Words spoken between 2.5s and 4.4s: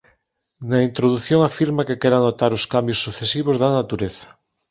os cambios sucesivos da Natureza.